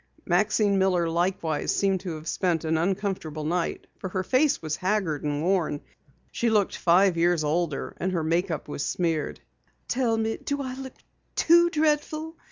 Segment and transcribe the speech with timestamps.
[0.25, 5.23] Maxine Miller likewise seemed to have spent an uncomfortable night, for her face was haggard
[5.23, 5.79] and worn.
[6.31, 9.39] She looked five years older and her make up was smeared.
[9.87, 10.93] "Tell me, do I look
[11.35, 12.35] too dreadful?"